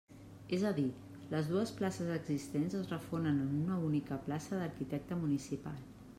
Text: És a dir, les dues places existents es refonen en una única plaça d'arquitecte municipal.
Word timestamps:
És 0.57 0.61
a 0.69 0.69
dir, 0.77 0.85
les 1.33 1.51
dues 1.51 1.73
places 1.81 2.09
existents 2.15 2.79
es 2.81 2.91
refonen 2.95 3.39
en 3.45 3.53
una 3.61 3.79
única 3.91 4.21
plaça 4.31 4.61
d'arquitecte 4.63 5.21
municipal. 5.25 5.83